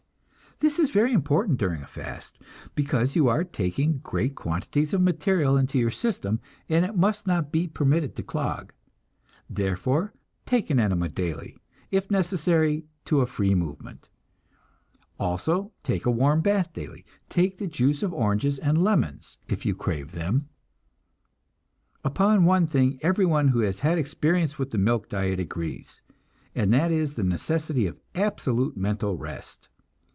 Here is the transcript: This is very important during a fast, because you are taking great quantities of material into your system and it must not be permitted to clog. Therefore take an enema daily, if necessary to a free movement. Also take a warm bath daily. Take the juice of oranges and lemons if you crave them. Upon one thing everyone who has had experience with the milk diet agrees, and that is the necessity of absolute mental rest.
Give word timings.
This 0.63 0.77
is 0.77 0.91
very 0.91 1.11
important 1.11 1.57
during 1.57 1.81
a 1.81 1.87
fast, 1.87 2.37
because 2.75 3.15
you 3.15 3.27
are 3.27 3.43
taking 3.43 3.97
great 4.03 4.35
quantities 4.35 4.93
of 4.93 5.01
material 5.01 5.57
into 5.57 5.79
your 5.79 5.89
system 5.89 6.39
and 6.69 6.85
it 6.85 6.95
must 6.95 7.25
not 7.25 7.51
be 7.51 7.67
permitted 7.67 8.15
to 8.15 8.21
clog. 8.23 8.71
Therefore 9.49 10.13
take 10.45 10.69
an 10.69 10.79
enema 10.79 11.09
daily, 11.09 11.57
if 11.89 12.11
necessary 12.11 12.85
to 13.05 13.21
a 13.21 13.25
free 13.25 13.55
movement. 13.55 14.09
Also 15.19 15.71
take 15.81 16.05
a 16.05 16.11
warm 16.11 16.41
bath 16.41 16.71
daily. 16.73 17.07
Take 17.27 17.57
the 17.57 17.65
juice 17.65 18.03
of 18.03 18.13
oranges 18.13 18.59
and 18.59 18.79
lemons 18.83 19.39
if 19.47 19.65
you 19.65 19.73
crave 19.73 20.11
them. 20.11 20.47
Upon 22.03 22.45
one 22.45 22.67
thing 22.67 22.99
everyone 23.01 23.47
who 23.47 23.61
has 23.61 23.79
had 23.79 23.97
experience 23.97 24.59
with 24.59 24.69
the 24.69 24.77
milk 24.77 25.09
diet 25.09 25.39
agrees, 25.39 26.03
and 26.53 26.71
that 26.71 26.91
is 26.91 27.15
the 27.15 27.23
necessity 27.23 27.87
of 27.87 27.99
absolute 28.13 28.77
mental 28.77 29.17
rest. 29.17 29.67